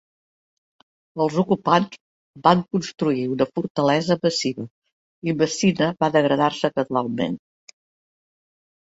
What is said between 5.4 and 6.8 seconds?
Messina va degradar-se